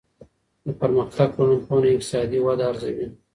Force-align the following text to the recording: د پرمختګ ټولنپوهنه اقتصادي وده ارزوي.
د 0.65 0.67
پرمختګ 0.81 1.27
ټولنپوهنه 1.35 1.87
اقتصادي 1.91 2.39
وده 2.41 2.63
ارزوي. 2.71 3.07